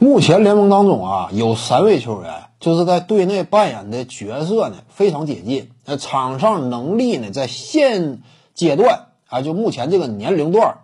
[0.00, 8.22] 目前联盟当中啊，有三位球员就是在队内扮演的角色呢非常接近，那，场上能力呢在现
[8.54, 10.78] 阶段啊，就目前这个年龄段，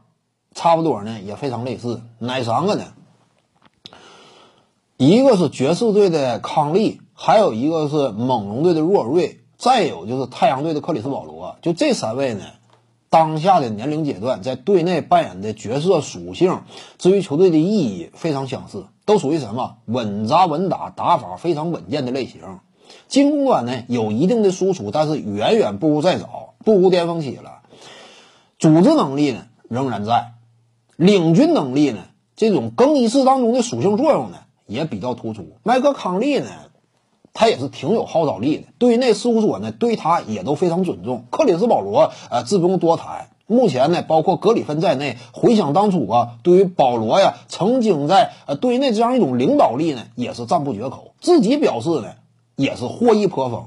[0.52, 2.02] 差不多呢也非常类似。
[2.18, 2.86] 哪三个呢？
[4.96, 11.56] 一个是爵士队的康利，还有一个是猛龙队的若瑞，再有就是太阳队的克里斯保罗。
[11.62, 12.44] 就这三位呢。
[13.14, 16.62] 当下的年龄阶段，在队内扮演的角色属性，
[16.98, 22.40] 至于球队的意义非常相似，都属于什么稳扎稳打、打法非常稳健的类型。
[23.06, 27.60] 进攻端呢有一定的输出，但是远远不如再早，不如巅峰期了。
[28.58, 30.32] 组织能力呢仍然在，
[30.96, 32.00] 领军能力呢
[32.34, 35.56] 这种更衣室当中的属性作用呢也比较突出。
[35.62, 36.48] 麦克康利呢。
[37.34, 41.26] 他也是挺有号召力的，队内事务所呢对他也都非常尊重。
[41.30, 43.28] 克里斯保罗，呃，自不用多谈。
[43.46, 51.14] 目前呢，包括格里芬在内，回想当初啊，对于保罗呀，曾经在呃队内这样一种领导力呢，也是赞不绝口。
[51.20, 52.14] 自己表示呢，
[52.56, 53.66] 也是获益颇丰。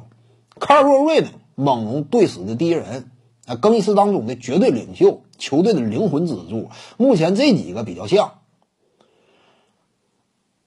[0.59, 3.11] 卡尔沃瑞呢，猛龙队史的第一人，
[3.45, 6.69] 啊，更衣室当中的绝对领袖，球队的灵魂支柱。
[6.97, 8.39] 目前这几个比较像，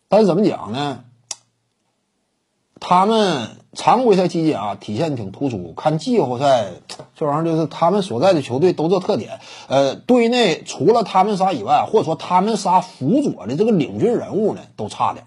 [0.07, 1.05] 但是怎么讲呢？
[2.91, 5.75] 他们常规赛期间啊，体现挺突出。
[5.77, 6.73] 看季后赛
[7.15, 9.39] 这玩意儿， 就是他们所在的球队都这特点。
[9.69, 15.25] 呃，队内除了他们仨以外，或者说他们仨辅佐的这个领军人物呢，都差点。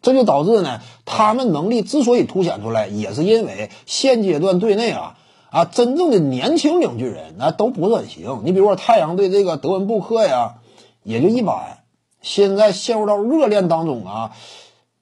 [0.00, 5.18] 这就导致呢，他们能力之所以凸显出来，也是因为现阶段队内啊
[5.50, 8.40] 啊真正的年轻领军人那都不是很行。
[8.46, 10.54] 你比如说太阳队这个德文布克呀，
[11.02, 11.80] 也就一般。
[12.22, 14.30] 现在陷入到热恋当中啊。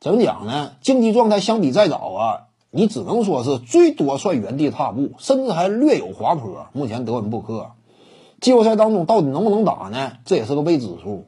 [0.00, 0.72] 怎么讲呢？
[0.80, 6.66] 竞技状态相比再早啊，你只能说是最多算原地踏步，甚至还略有滑坡。
[6.72, 7.72] 目前德文布克
[8.40, 10.12] 季后赛当中到底能不能打呢？
[10.24, 11.26] 这也是个未知数。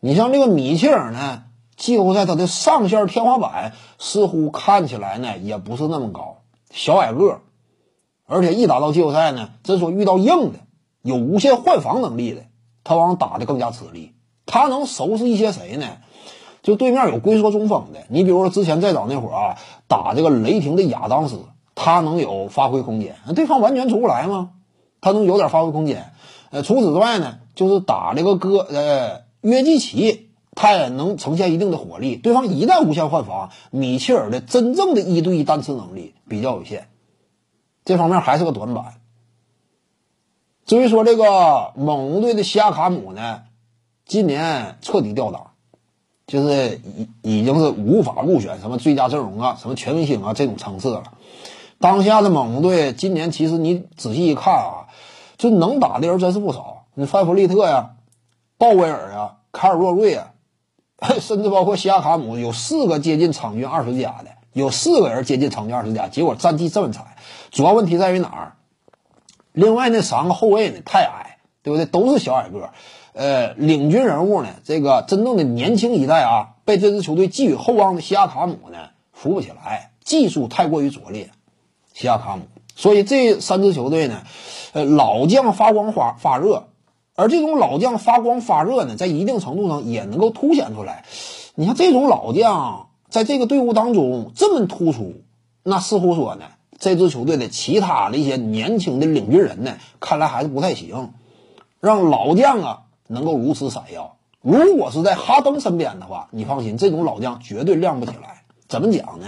[0.00, 1.42] 你像这个米切尔呢，
[1.76, 6.38] 季后赛他的上限天花板似乎看起来呢也不是那么高，
[6.70, 7.40] 小矮个，
[8.26, 10.60] 而且一打到季后赛呢，真说遇到硬的、
[11.02, 12.46] 有无限换防能力的，
[12.82, 14.14] 他往往打的更加吃力。
[14.46, 15.86] 他能收拾一些谁呢？
[16.68, 19.56] 就对面有龟缩中锋的，你比如说之前再早那会儿啊，
[19.86, 24.50] 打这个雷霆的亚当斯，他能有发挥空间，对方完全出不来吗？
[25.00, 26.12] 他能有点发挥空间。
[26.50, 32.16] 呃，除此之外呢，就是打这个哥呃约基奇，他也能呈现一定的火力。
[32.16, 36.88] 对方一旦无限换防，米切尔的真正的一对一单吃能力比较有限，
[37.86, 39.00] 这方面还是个短板。
[40.66, 43.44] 至于说这个猛龙队的西亚卡姆呢，
[44.04, 45.47] 今年彻底掉档。
[46.28, 51.02] 就是已已经是无法入选什么最佳阵容啊，什么全明星啊这种层次了。
[51.80, 54.92] 当下的猛龙队今年其实你仔细一看啊，
[55.38, 56.84] 就能打的人真是不少。
[56.94, 57.92] 你范弗利特呀、
[58.58, 60.32] 鲍威尔啊、卡尔洛瑞啊，
[61.18, 67.06] 甚至包括西亚卡姆，有四个接近场均二十加的，有四个人接近场均二十加，结果战绩这么惨。
[67.50, 68.52] 主要问题在于哪儿？
[69.52, 71.86] 另外那三个后卫呢太矮，对不对？
[71.86, 72.70] 都是小矮个。
[73.18, 74.48] 呃，领军人物呢？
[74.62, 81.30] 这个真正的年轻一代啊，被这支球队寄予厚望的西亚卡姆呢，扶不起来，技术太过于拙劣。
[81.92, 82.42] 西亚卡姆，
[82.76, 84.22] 所以这三支球队呢，
[84.72, 86.68] 呃，老将发光发发热，
[87.16, 91.04] 而这种老将发光发热呢，在一定程度上也能够凸显出来。
[91.56, 95.24] 你看这种老将在这个队伍当中这么突出，
[95.64, 96.44] 那似乎说呢，
[96.78, 101.14] 这支球队的其他的一些年轻的领军人呢，看来还是不太行，
[101.80, 102.82] 让老将啊。
[103.08, 108.44] 能够如此闪耀，如果是在哈登身边的话，你放心，这种老将绝对亮不起来。
[108.68, 109.26] 怎么讲呢？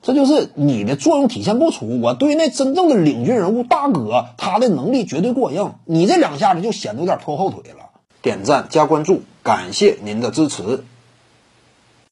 [0.00, 2.00] 这就是你的作用体现不出。
[2.00, 7.90] 我对那真正的领军人物大哥，他的能力绝对过硬，你这两下子就显得有点拖后腿了。
[8.22, 10.84] 点赞加关注，感谢您的支持。